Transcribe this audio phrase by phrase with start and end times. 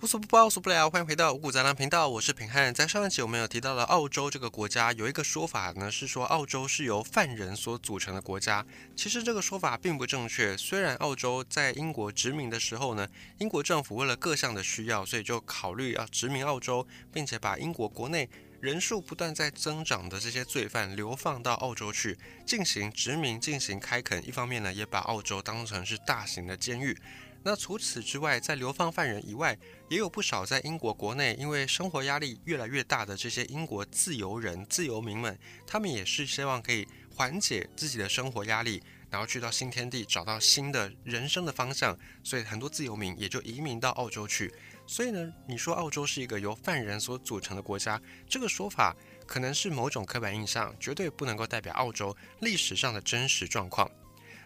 [0.00, 2.72] 无所不包，无所不聊，欢迎回到五谷杂粮频道，我是平汉。
[2.72, 8.64] 在上一集我们有提到了澳洲这个国家，有一个说法呢是说澳洲是由犯人所组成的国家。
[8.94, 10.56] 其实这个说法并不正确。
[10.56, 13.08] 虽然澳洲在英国殖民的时候呢，
[13.38, 18.30] 英国政府为了各项的需要，所以就考虑要殖民澳洲，并且把英国国内
[18.60, 24.24] 人数不断在增长的这些罪犯流放到澳洲去进行殖民、进行开垦。
[24.24, 26.96] 一方面呢，也把澳洲当成是大型的监狱。
[27.42, 29.56] 那除此之外，在流放犯人以外，
[29.88, 44.52] 也有不少在英国国内因为生活压力越来越大的这些英国自由人、自由民们，他们也是希望可以缓解自己的生活压力，然后去到新天地找到新的人生的方向，所以很多自由民也就移民到澳洲去。
[44.86, 48.94] 所以呢，你说澳洲是一个由犯人所组成的国家，这个说法
[49.26, 53.90] 可能是某种刻板印象，绝对不能够代表澳洲历史上的真实状况。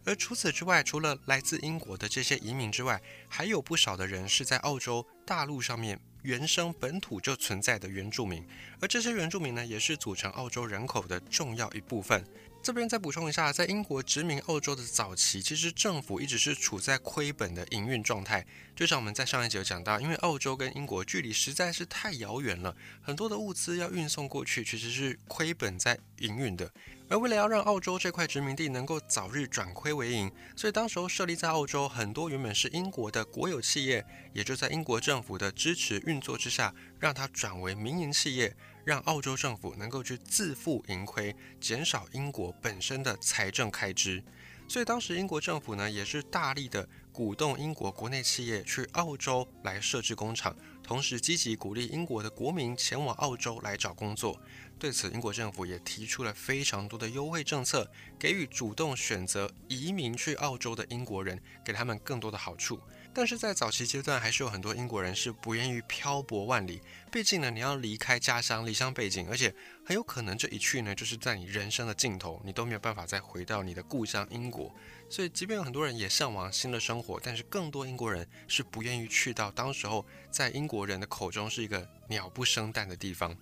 [0.05, 8.45] 而除此之外，除了来自英国的这些移民之外，还有不少的人是在澳洲大陆上面原生本土就存在的原住民，
[8.81, 12.25] 而这些原住民呢，也是组成澳洲人口的重要一部分。
[12.63, 18.47] 这边再补充一下，在英国殖民澳洲的早期，其实政府一直是处在亏本的营运状态。
[18.77, 26.71] 就像我们在上一集有讲到，因为澳洲跟英国距离实在是太遥远了，很多的物资要运送过去，其实是亏本在营运的。
[27.09, 38.55] 而为了要让澳洲这块殖民地能够早日转亏为盈，所以当时候设立在澳洲很多原本是英国的国有企业，也就在英国政府的支持运作之下，让它转为民营企业。
[38.85, 44.23] 让澳洲政府能够去自负盈亏，减少英国本身的财政开支。
[44.69, 54.41] 所以当时英国政府呢，也是大力的鼓动英国国内企业去澳洲来设置工厂，同时积极鼓励英国的国民前往澳洲来找工作。
[54.83, 57.89] 对此，英国政府也提出了非常多的优惠政策，
[58.19, 62.81] 给予主动选择移民去澳洲的英国人，给他们更多的好处。
[63.15, 66.81] 但是在早期阶段，还是有很多英国人是不愿意漂泊万里。
[67.13, 69.55] 毕竟呢，你要离开家乡、离乡背景，而且
[69.87, 74.75] 很有可能这一去呢，就是在你人生的尽头，你都没有办法再回到你的故乡英国。
[75.09, 83.37] 所以，即便有很多人也向往新的生活，但是更多英国人是不愿意去到当时候在英国人的口中是一个鸟不生蛋的地方。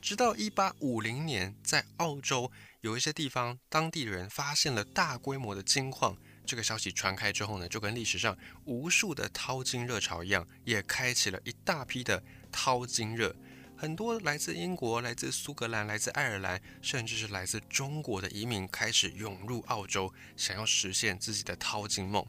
[0.00, 2.50] 直到一八五零年，在澳洲
[2.80, 6.16] 有一些地方，当地人发现了大规模的金矿。
[6.46, 13.36] 这个消息传开之后呢，就跟历史上无数的淘金热潮一样，也开启了一大批的淘金热。
[13.76, 22.26] 很多来自英国、来自苏格兰、来自爱尔兰，甚至是来自中国的移民开始涌入澳洲，想要实现自己的淘金梦。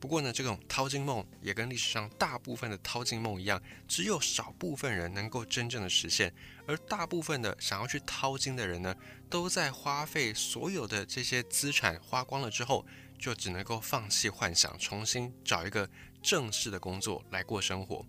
[0.00, 6.32] 不过呢，这种淘金梦也跟历史上大部分的淘金梦一样，只有少部分人能够真正的实现，
[6.66, 8.94] 而大部分的想要去淘金的人呢，
[9.28, 12.86] 都在花费所有的这些资产花光了之后。
[13.20, 15.90] 就只能够放弃幻想，重新找一个
[16.22, 18.06] 正式的工作来过生活。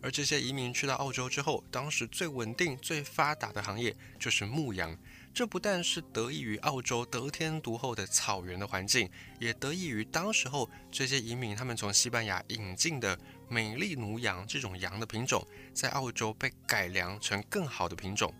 [0.00, 4.98] 而这些移民去到澳洲之后，当时最稳定、最发达的行业就是牧羊。
[5.34, 18.32] 这不但是得益于澳洲得天独厚的草原的环境，也得益于当时候这些移民他们从西班牙引进的美丽奴羊这种羊的品种，在澳洲被改良成更好的品种。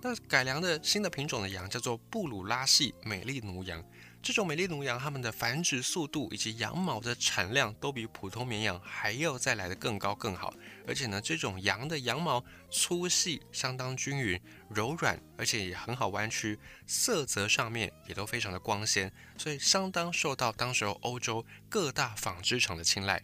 [0.00, 3.84] 那改良的新的品种的羊叫做布鲁拉系美丽奴羊。
[4.22, 10.54] 这种美丽奴羊，它们的繁殖速度以及羊毛的产量都比普通绵羊还要再来的更高更好。
[10.86, 14.40] 而且呢，这种羊的羊毛粗细相当均匀、
[14.70, 16.56] 柔软，而且也很好弯曲，
[16.86, 23.20] 色泽上面也都非常的光鲜，所以相当受到当时候欧洲各大纺织厂的青睐。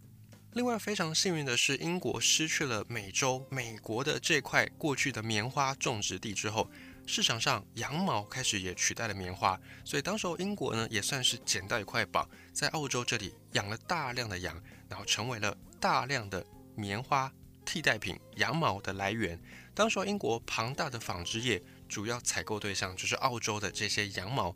[0.55, 6.69] 另外，非常幸运的是，英国失去了美洲、美国的这块过去的棉花种植地之后。
[7.09, 17.33] 市场上羊毛开始也取代了棉花，所以当时候英国呢也算是捡到一块宝，在澳洲这里养了大量的羊，然后成为了大量的棉花
[17.65, 19.41] 替代品羊毛的来源。
[19.75, 24.55] 当时候英国庞大的纺织业主要采购对象就是澳洲的这些羊毛，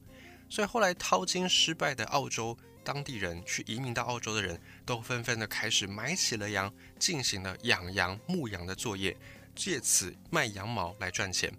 [0.51, 9.17] 所以后来淘金失败的澳洲当地人去移民到澳洲的人都纷纷的开始买起了羊，进行了养羊牧羊的作业，
[9.55, 11.51] 借此卖羊毛来赚钱。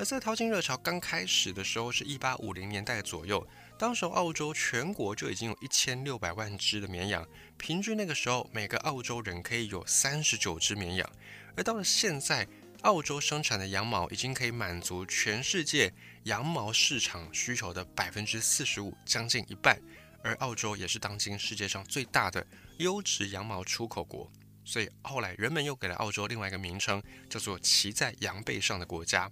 [0.00, 3.46] 而在淘金热潮刚开始的时候，是一八五零年代左右，
[3.78, 11.06] 当时澳洲全国就已经有一千六百万只的绵羊，平均那个时候每个澳洲人可以有三十九只绵羊。
[11.54, 12.48] 而到了现在，
[12.80, 15.92] 澳洲生产的羊毛已经可以满足全世界
[16.22, 19.78] 羊毛市场需求的百分之四十五，将近一半。
[20.22, 22.46] 而澳洲也是当今世界上最大的
[22.78, 24.32] 优质羊毛出口国，
[24.64, 29.30] 所以后来人们又给了澳洲另外一个名称，叫做骑在羊背上的国家。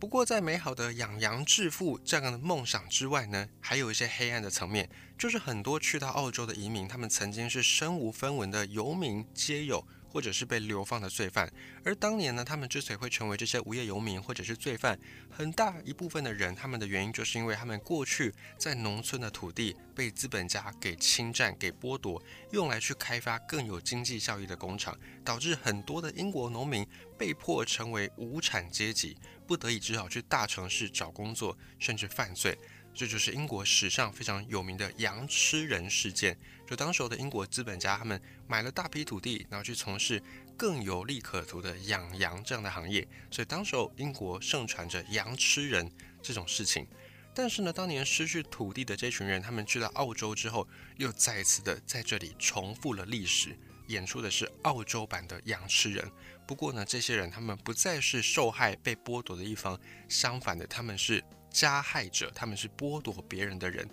[0.00, 11.50] 不过，在美好的养羊致富这样的梦想之外呢，还有一些黑暗的层面，就是很多去到澳洲的移民，他们曾经是身无分文的游民、街友，或者是被流放的罪犯。
[11.84, 14.98] 而当年呢，他们之所以会成为这些无业游民或者是罪犯，
[15.30, 22.22] 很大一部分的人，他们的原因就是因为他们过去在农村的土地被资本家给侵占、给剥夺，
[22.52, 29.16] 用来去开发更有经济效益的工厂，导致很多的英国农民被迫成为无产阶级，
[29.46, 32.58] 不得已只好去大城市找工作，甚至犯罪。
[32.98, 36.36] 这就是英国史上非常有名的羊吃人事件。
[36.66, 40.20] 就当时候的英国资本家，他们买了大批土地，然后去从事
[40.56, 43.06] 更有利可图的养羊这样的行业。
[43.30, 45.88] 所以当时候英国盛传着羊吃人
[46.20, 46.88] 这种事情。
[47.32, 50.66] 但是呢，当年失去土地的这群人，他们去到澳洲之后，
[50.96, 53.56] 又再次的在这里重复了历史，
[53.86, 56.10] 演出的是澳洲版的羊吃人。
[56.48, 61.22] 不过呢，这些人他们不再是受害被剥夺的一方，相反的，他们是。
[61.50, 63.88] 加害者，他们是剥夺别人的人。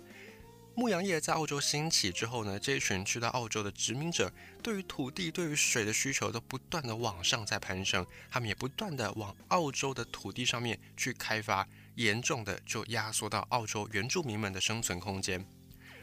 [0.74, 4.30] 牧羊业在澳洲兴起之后呢，这一群去到澳洲的殖民者，
[4.62, 15.42] 对于土地、对于水的需求都不断的往上在攀升，他们也不断的往澳洲的土地上面去开发，严重的就压缩到澳洲原住民们的生存空间。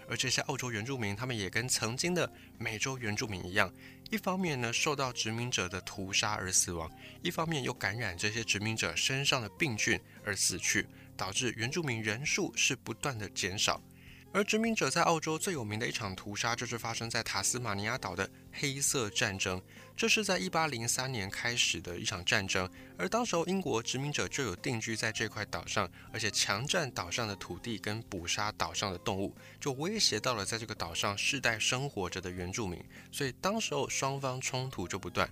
[0.09, 3.71] 而这些澳洲原住民，他们也跟曾经的美洲原住民一样，
[4.09, 6.91] 一方面呢受到殖民者的屠杀而死亡，
[7.21, 10.87] 一方面又感染这些殖民者身上的病菌而死去。
[11.15, 13.81] 导致原住民人数是不断的减少，
[14.31, 19.61] 而殖民者在澳洲最有名的一场屠杀，就是发生在塔斯马尼亚岛的黑色战争。
[19.95, 22.67] 这是在一八零三年开始的一场战争，
[22.97, 32.83] 而当时候英国殖民者就有定居在这块岛上，而且强占岛上的土地跟捕杀岛上的动物，就威胁到了在这个岛上世代生活着的原住民。
[33.11, 35.29] 所以当时候双方冲突就不断。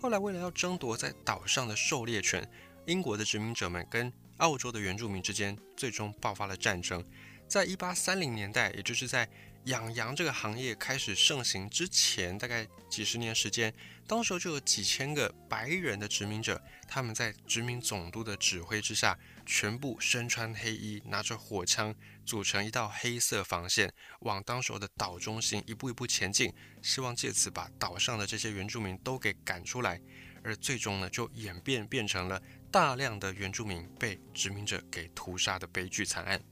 [0.00, 2.48] 后来为了要争夺在岛上的狩猎权，
[2.86, 7.04] 英国的殖民者们跟澳洲的原住民之间最终爆发了战争，
[7.48, 9.28] 在一八三零年代，也就是在
[9.64, 13.72] 养羊这个行业开始盛行之前，大概几十年时间，
[14.06, 21.94] 当时就有几千个白人的殖民者，他们在殖民总督的指挥之下，全部身穿黑衣，拿着火枪，
[22.26, 23.90] 组成一道黑色防线，
[24.20, 26.52] 往当时的岛中心一步一步前进，
[26.82, 29.98] 希望借此把岛上的这些原住民都给赶出来，
[30.44, 32.40] 而最终呢，就演变变成了。
[32.70, 36.42] 大量的原住民被殖民者给屠杀的悲剧惨案，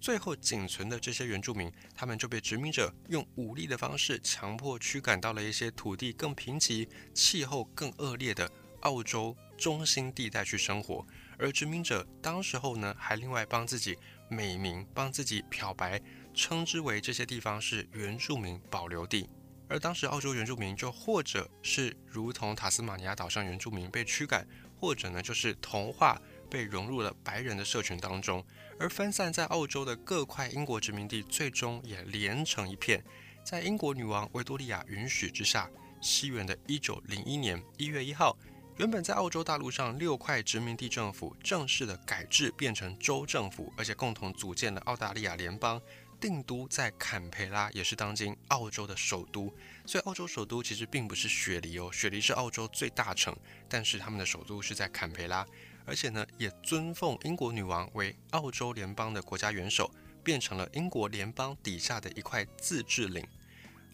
[0.00, 8.48] 最后仅存的这些原住民，他们就被殖民者用武力的方式强迫驱赶到了一些土地更贫瘠、气候更恶劣的
[8.82, 11.04] 澳洲中心地带去生活。
[11.36, 13.98] 而殖民者当时候呢，还另外帮自己
[14.28, 16.00] 美名，帮自己漂白，
[16.32, 19.28] 称之为这些地方是原住民保留地。
[19.72, 24.46] 而当时澳洲原住民就或者是如同塔斯马尼亚岛上原住民被驱赶。
[24.82, 26.20] 或者呢，就是同化
[26.50, 28.44] 被融入了白人的社群当中，
[28.80, 33.00] 而分散在澳洲的各块英国殖民地，最终也连成一片。
[33.44, 35.70] 在英国女王维多利亚允许之下，
[36.00, 38.36] 西元的一九零一年一月一号，
[38.76, 45.80] 原本在澳洲大陆上六块殖民地政府正式的改制变成州政府，而且共同组建了澳大利亚联邦。
[46.22, 49.52] 定都在坎培拉，也是当今澳洲的首都。
[49.84, 53.36] 所以，澳洲首都其实并不是雪梨哦，雪梨是澳洲最大城，
[53.68, 55.44] 但是他们的首都是在坎培拉，
[55.84, 59.92] 而且呢，也尊奉英国女王为澳洲联邦的国家元首，
[60.22, 63.26] 变成了英国联邦底下的一块自治领。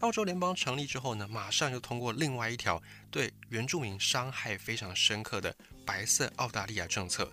[0.01, 2.81] 澳洲联邦成立之后呢，马上又通过另外一条
[3.11, 5.57] 对原住民伤害非常深刻的
[5.87, 7.33] 白色澳大利亚政策。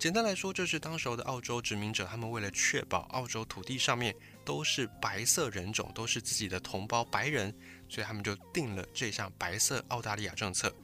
[0.00, 4.16] 简单来说，就是当时候的澳洲殖民者，他们为了确保澳洲土地上面
[4.46, 7.54] 都是白色人种，都是自己的同胞白人，
[7.86, 10.74] 所以他们就定了这项白色澳大利亚政策。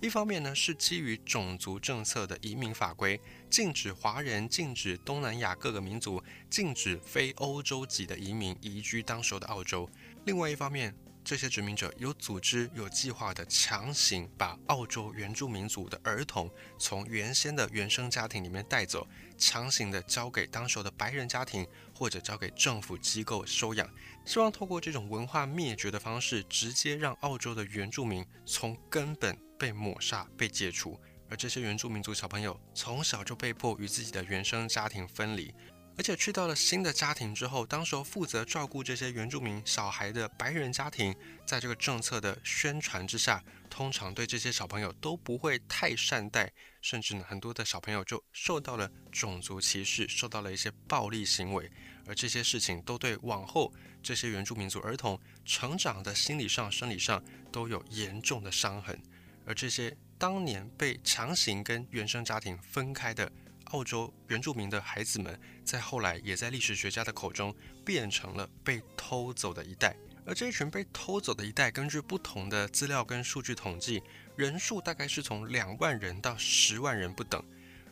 [0.00, 9.88] 一方面呢，是基于种族政策的移民法规，禁止华人、禁止东南亚各个民族、禁止非欧洲籍的移民移居当时的澳洲；
[10.24, 10.92] 另外一方面，
[11.24, 23.88] 这些殖民者有组织、有计划的强行把澳洲原住民族的儿童从原先的原生家庭里面带走，强行的交给当时的白人家庭或者交给政府机构收养，
[24.26, 31.00] 希望透过这种文化灭绝的方式，直接让澳洲的原住民从根本被抹杀、被解除。
[31.30, 35.52] 而这些原住民族小朋友从小就被迫与自己的原生家庭分离。
[35.96, 41.14] 而且去到了新的家庭之后，当时候负责照顾这些原住民小孩的白人家庭，
[41.46, 51.70] 在这个政策的宣传之下，通常对这些小朋友都不会太善待，甚至呢，很多的小朋友就受到了种族歧视，受到了一些暴力行为，
[52.06, 53.72] 而这些事情都对往后
[54.02, 57.22] 这些原住民族儿童成长的心理上、生理上
[57.52, 59.00] 都有严重的伤痕，
[59.46, 63.30] 而这些当年被强行跟原生家庭分开的。
[63.74, 67.52] 澳洲原住民的孩子们，在后来也在历史学家的口中
[67.84, 74.00] 变成了被偷走的一代，而这一群被偷走的一代，根据不同的资料跟数据统计，
[74.36, 77.44] 人数大概是从两万人到十万人不等。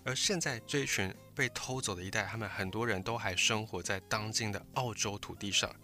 [0.05, 5.75] 而现在这一群被偷走的一代，他们很多人都还生活在当今的澳洲土地上。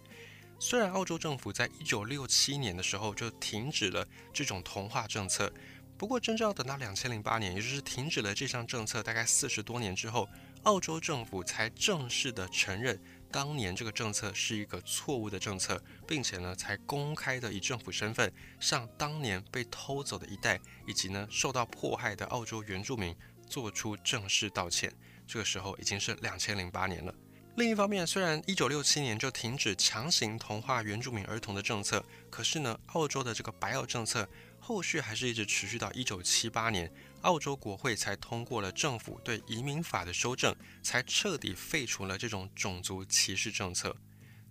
[0.61, 5.53] 虽然澳洲政府在一九六七年的时候就停止了这种同化政策，
[5.99, 10.29] 不过真正要等到两千零八年，也就是停止了这项政策大概四十多年之后，
[10.63, 12.97] 澳洲政府才正式的承认
[13.33, 23.13] 当年这个政策是一个错误的政策，并且呢才公开的以政府身份向当年被偷走的一代以及呢受到迫害的澳洲原住民
[23.49, 24.93] 做出正式道歉。
[25.27, 27.13] 这个时候已经是两千零八年了。
[27.57, 34.29] 另一方面，虽然一九六七年就停止强行同化原住民儿童的政策，可是呢，澳洲的这个白澳政策
[34.69, 43.97] 后续还是一直持续到一九七八年，澳洲国会才通过了政府对移民法的修正，才彻底废除了这种种族歧视政策。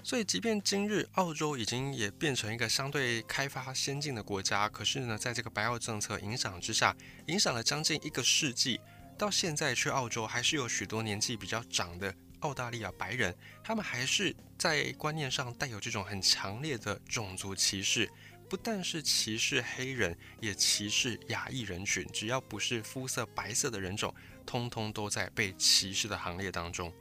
[0.04, 6.98] 所以，即便今日澳洲已经也变成一个相对开发先进的国家，可是呢，在这个白澳政策影响之下，
[7.28, 8.82] 影响了将近一个世纪，
[9.20, 12.12] 到现在去澳洲还是有许多年纪比较长的。
[12.42, 18.08] 澳大利亚白人，他们还是在观念上带有这种很强烈的种族歧视，
[18.50, 22.06] 不但是歧视黑人，也歧视亚裔人群。
[22.14, 24.14] 只要不是肤色白色的人种，
[24.46, 26.92] 通通都在被歧视的行列当中。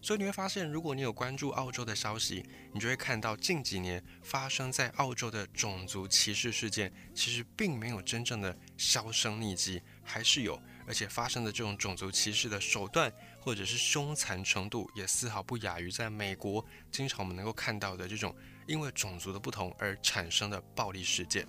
[0.00, 13.12] 所以你会发现，如果你有关注澳洲的消息，你就会看到近几年发生在澳洲的种族歧视事件，其实并没有真正的销声匿迹，还是有，而且发生的这种种族歧视的手段。
[13.44, 18.32] 或者是凶残程度也丝毫不亚于在美国经常我们能够看到的这种
[18.66, 21.46] 因为种族的不同而产生的暴力事件。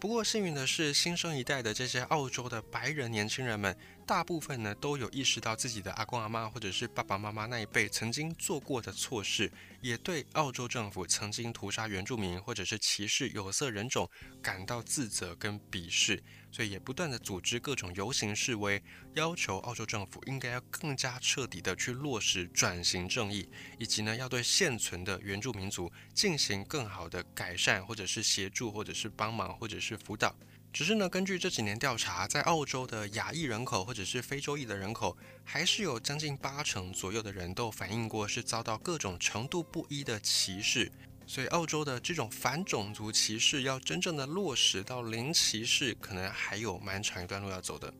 [0.00, 3.76] 不过幸运的是，新生一代的这些澳洲的白人年轻人们，
[4.10, 14.10] 大部分呢都有意识到自己的阿公阿妈或者是爸爸妈妈那一辈曾经做过的错事，也对澳洲政府曾经屠杀原住民或者是歧视有色人种
[14.42, 16.20] 感到自责跟鄙视。
[16.50, 18.82] 所以也不断的组织各种游行示威，
[19.14, 23.48] 要求澳洲政府应该要更加彻底的去落实转型正义，
[23.78, 30.34] 以及呢要对现存的原住民族进行更好的改善，或者是协助，或者是帮忙，或者是辅导。
[30.72, 40.90] 只是呢，根据这几年调查，在澳洲的亚裔人口或者是非洲裔的人口，还是有将近八成左右的人都反映过是遭到各种程度不一的歧视。
[41.26, 47.92] 所以，澳洲的这种反种族歧视要真正的落实到零歧视，可能还有蛮长一段路要走的。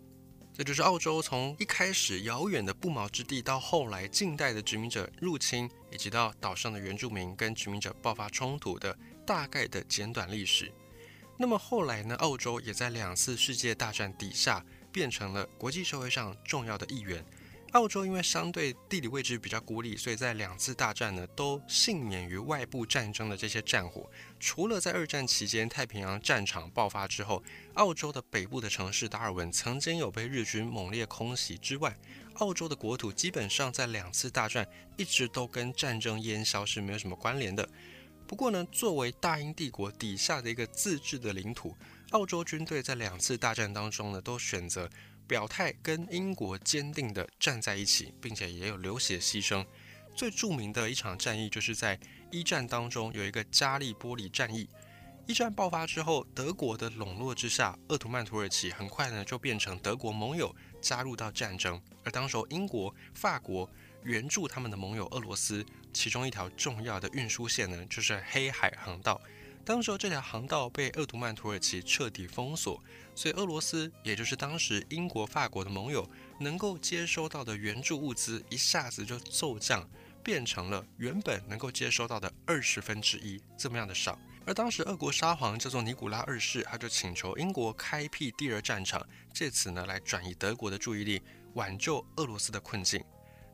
[0.52, 8.96] 这就是澳洲从一开始遥远的不毛之地，到后来近代的殖民者入侵，以及到岛上的原住民跟殖民者爆发冲突的
[9.26, 10.72] 大概的简短历史。
[11.42, 12.14] 那么后来呢？
[12.16, 17.24] 澳洲也在两次世界大战底下变成了国际社会上重要的一员。
[17.72, 24.06] 澳洲因为相对地理位置比较孤立，所以在两次大战呢都幸免于外部战争的这些战火。
[24.38, 27.42] 除了在二战期间太平洋战场爆发之后，
[27.72, 31.96] 澳洲的北部的城市达尔文曾经有被日军猛烈空袭之外，
[32.34, 34.68] 澳洲的国土基本上在两次大战
[34.98, 37.66] 一直都跟战争烟消是没有什么关联的。
[38.30, 41.76] 不过呢，作为大英帝国底下的一个自治的领土，
[42.10, 44.88] 澳洲军队在两次大战当中呢都选择。
[45.26, 49.66] 表态跟英国坚定地站在一起，并且也有流血牺牲。
[50.14, 51.98] 最著名的一场战役就是在
[52.30, 54.68] 一战当中有一个加利波里战役。
[55.26, 61.82] 一战爆发之后，德国的笼络之下，鄂图曼土耳其很快呢就变成德国盟友，加入到战争。
[62.04, 63.68] 而当时英国、法国
[64.04, 69.20] 援助他们的盟友俄罗斯，其中一条重要的运输线呢就是黑海航道。
[69.64, 72.82] 当时候这条航道被鄂图曼土耳其彻底封锁。
[73.14, 79.86] 所以，俄罗斯也就是当时英国、法国的盟友，能够接收到的援助物资一下子就骤降，
[80.24, 84.18] 变成了原本能够接收到的二十分之一这么样的少。
[84.46, 91.20] 而当时，俄国沙皇叫做尼古拉二世，他就请求英国开辟第二战场，借此呢来转移德国的注意力，
[91.52, 93.04] 挽救俄罗斯的困境。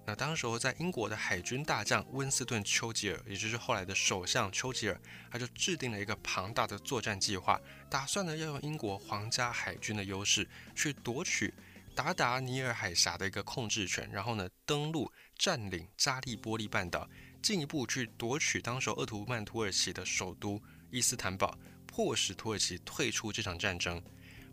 [0.08, 5.00] 那当时候在英国的海军大将温斯顿·丘吉尔，也就是后来的首相丘吉尔，
[5.32, 7.60] 他就制定了一个庞大的作战计划，
[7.90, 11.52] 打算呢要用英国皇家海军的优势去夺取
[11.92, 17.10] 达达尼尔海峡的一个控制权，然后呢登陆占领扎利波利半岛，
[17.42, 24.00] 进一步去夺取当时鄂图曼土耳其的首都伊斯坦堡，迫使土耳其退出这场战争。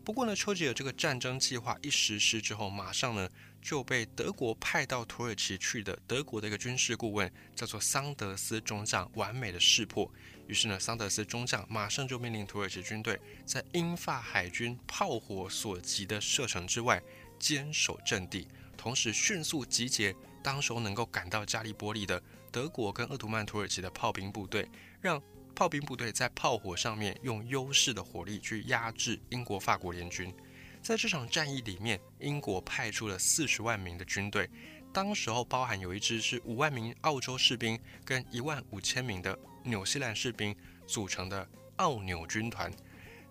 [0.06, 3.30] 不过呢，丘吉尔这个战争计划一实施之后，马上呢
[3.62, 10.12] 就被德国派到土耳其去的德国的一个军事顾问叫做桑德斯中将完美的识破。
[10.46, 17.02] 于是呢，桑德斯中将马上就命令土耳其军队在英法海军炮火所及的射程之外
[17.40, 18.46] 坚守阵地，
[18.76, 24.68] 同时迅速集结当时候能够赶到加利波利的德国跟鄂图曼土耳其的炮兵部队，
[25.00, 25.22] 让
[25.56, 30.34] 炮兵部队在炮火上面用优势的火力去压制英国、法国联军。
[30.82, 34.50] 在这场战役里面，英国派出了四十万名的军队，
[34.92, 40.56] 当时候包含有一支是五万名澳洲士兵跟一万五千名的纽西兰士兵
[40.86, 42.72] 组成的澳纽军团。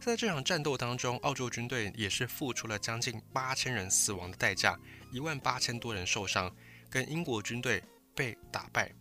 [0.00, 4.78] 在这场战斗当中，澳洲军队也是付出了将近八千人死亡的代价，
[5.12, 6.52] 一万八千多人受伤，
[6.88, 7.82] 跟英国军队
[8.14, 8.92] 被打败。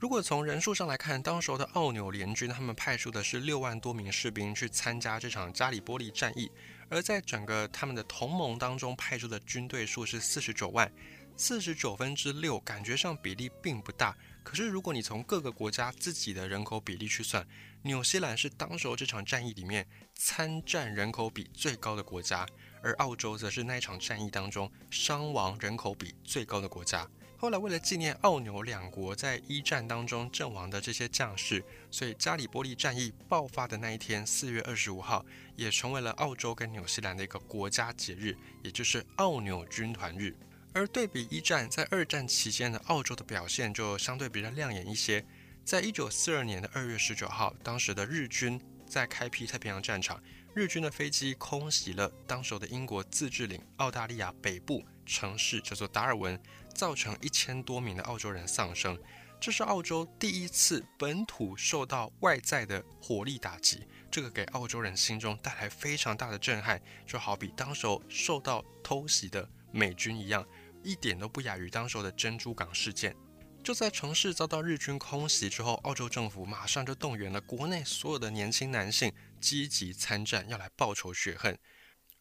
[0.00, 6.50] 如果从人数上来看，当时候的澳纽联军他们派出的是六万多名士兵去参加这场加里波利战役。
[6.88, 10.90] 而在整个他们的同盟当中派出的军队数是四十九万，
[11.36, 14.16] 四十九分之六，感觉上比例并不大。
[14.42, 17.46] 可是如果你从各个国家自己的人口比例去算，
[17.82, 22.46] 纽西兰是当时候这场战役里面参战人口比最高的国家，
[22.82, 27.06] 而澳洲则是那一场战役当中伤亡人口比最高的国家。
[27.40, 35.24] 后来，为了纪念澳纽两国在一战当中阵亡的这些将士，所以加里波利战役爆发的那一天，四月二十五号，
[35.56, 40.36] 也成为了澳洲跟纽西兰的一个国家节日，也就是澳纽军团日。
[40.74, 45.24] 而对比一战，在二战期间的澳洲的表现就相对比较亮眼一些。
[45.64, 50.22] 在一九四二年的二月十九号，当时的日军在开辟太平洋战场，
[50.54, 56.40] 日军的飞机空袭了当时的英国自治领澳大利亚北部城市，叫做达尔文。
[56.72, 58.96] 造成一千多名的澳洲人丧生，
[59.40, 70.46] 这是澳洲第一次本土受到外在的火力打击，这个给澳洲人心中带来非常大的震撼，就好比当时候受到偷袭的美军一样，
[70.82, 73.14] 一点都不亚于当时候的珍珠港事件。
[73.62, 81.58] 就在城市遭到日军空袭之后，澳洲政府马上就动员了国内所有的年轻男性积极参战，要来报仇雪恨。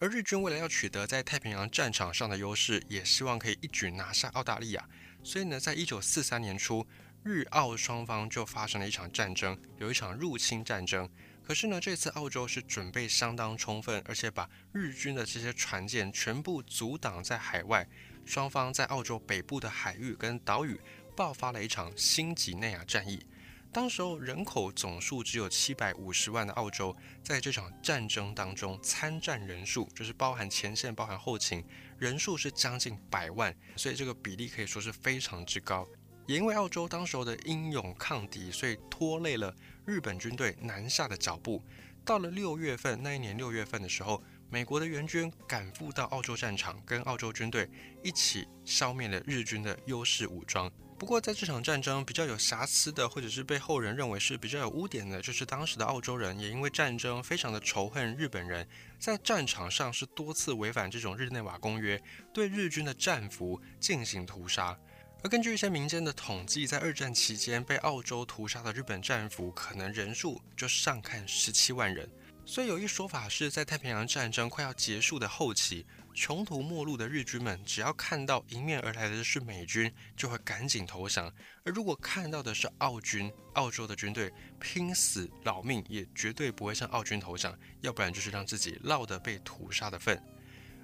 [0.02, 4.88] 而日军为了要取得在太平洋战场上的优势，也希望可以一举拿下澳大利亚，
[5.24, 6.88] 所以呢，在一九四三年初，
[7.22, 11.10] 日澳双方就发生了一场战争，有一场入侵战争。
[11.44, 17.86] 可是呢，这次澳洲是准备相当充分，而且把日军的这些船舰全部阻挡在海外，
[18.26, 20.80] 双方在澳洲北部的海域跟岛屿
[21.14, 23.26] 爆发了一场新几内亚战役。
[23.72, 31.64] 当时候人口总数只有七百五十万的澳洲，在这场战争当中参战人数，就是包含前线、包含后勤，
[32.00, 35.88] 人数是将近百万，所以这个比例可以说是非常之高。
[36.26, 39.54] 也因为澳洲当时候的英勇抗敌，所以拖累了
[39.86, 41.64] 日本军队南下的脚步。
[42.04, 47.70] 到了六月份，那一年六月份的时候，美国的援军赶赴到澳洲战场，跟澳洲军队
[48.04, 50.72] 一起消灭了日军的优势武装。
[51.00, 58.68] 不过，在这场战争比较有瑕疵的，或者是被后人认为是比较有污点的，就是当时的澳洲人也因为战争非常的仇恨日本人，
[59.00, 64.78] 在战场上是多次违反这种日内瓦公约，对日军的战俘进行屠杀。
[65.24, 72.10] 而根据一些民间的统计，在二战期间被澳洲屠杀的日本战俘可能人数就上看十七万人。
[72.46, 75.86] 所以有一说法是在太平洋战争快要结束的后期。
[76.20, 81.32] 穷途末路的日军们，只要看到迎面而来的是美军，就会赶紧投降；
[81.64, 84.30] 而如果看到的是澳军，澳洲的军队，
[84.60, 90.22] 拼死老命也绝对不会向澳军投降，要不然就是让自己落得被屠杀的份。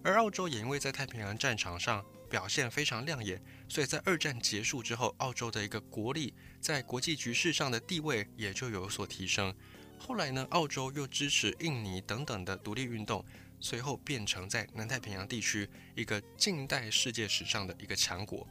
[0.06, 9.54] 而澳洲也因为在太平洋战场上表现非常亮眼，所以在二战结束之后，澳洲的一个国力在国际局势上的地位也就有所提升。
[9.98, 13.26] 后来呢，澳洲又支持印尼等等的独立运动。
[13.60, 18.48] 随后变成在南太平洋地区一个近代世界史上的一个强国。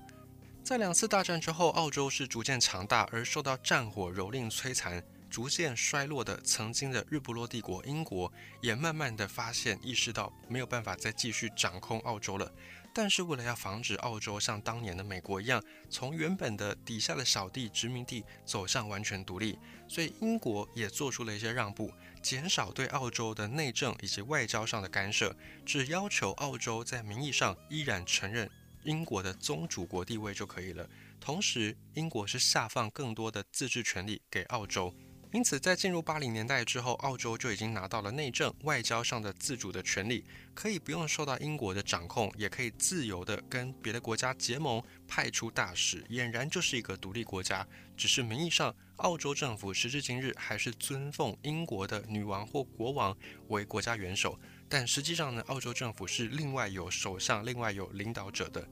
[0.62, 12.50] 在两次大战之后，澳洲是逐渐强大，而受到战火蹂躏摧残、逐渐衰落的曾经的日不落帝国英国，也慢慢的发现意识到没有办法再继续掌控澳洲了。
[12.96, 21.92] 但是为了要防止澳洲像当年的美国一样，从原本的底下的小弟殖民地走向完全独立，所以英国也做出了一些让步，
[22.24, 28.50] 减少对澳洲的内政以及外交上的干涉，只要求澳洲在名义上依然承认
[28.84, 30.88] 英国的宗主国地位就可以了。
[31.20, 34.94] 同时，英国是下放更多的自治权利给澳洲。
[35.34, 47.66] 因此，在进入八零年代之后，澳洲就已经拿到了内政、外交上的自主的权利，可以不用受到英国的掌控，也可以自由的跟别的国家结盟、派出大使，俨然就是一个独立国家。
[47.96, 53.16] 只是名义上，澳洲政府时至今日还是尊奉英国的女王或国王
[53.48, 58.64] 为国家元首，但实际上呢，澳洲政府是另外有首相、另外有领导者的。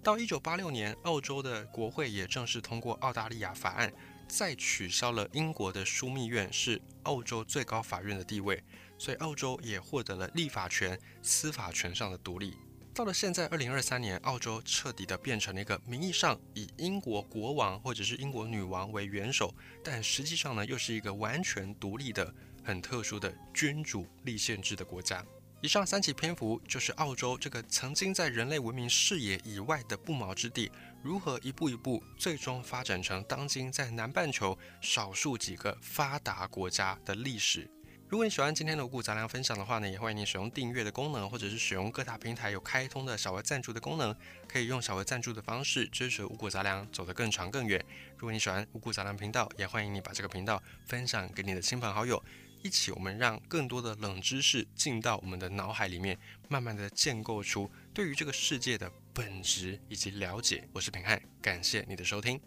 [0.00, 3.90] 到一九八六年，澳洲的国会也正式通过《澳大利亚法案》。
[4.28, 8.62] 再取消了英国的枢密院是澳洲最高法院的地位，
[8.98, 12.56] 所以澳洲也获得了立法权、司法权上的独立。
[12.94, 22.32] 到了现在，二零二三年，澳洲彻底的变成了一个名义上以英国国王或者是英国女王为元首，但实际上呢，又是一个完全独立的、
[22.62, 25.24] 很特殊的君主立宪制的国家。
[25.60, 30.70] 以上三起篇幅就是澳洲这个曾经在人类文明视野以外的不毛之地，
[31.04, 37.70] 如何一步一步最终发展成当今在南半球少数几个发达国家的历史。
[38.08, 44.16] 如果你喜欢今天的五谷杂粮分享的话呢，也欢迎你使用订阅的功能，或者是使用各大平台有开通的小额赞助的功能，
[44.48, 47.84] 可以用小额赞助的方式支持五谷杂粮走得更长更远。
[48.16, 52.22] 如果你喜欢五谷杂粮频道，也欢迎你把这个频道分享给你的亲朋好友，
[52.64, 60.66] 一起我们让更多的冷知识进到我们的脑海里面，慢慢的建构出对于这个世界的本质以及了解。
[60.72, 62.40] 我是平汉，感谢你的收听。